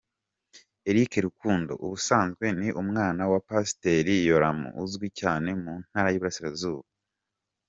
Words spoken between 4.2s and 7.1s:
Yoramu uzwi cyane mu ntara y'Iburasirazuba.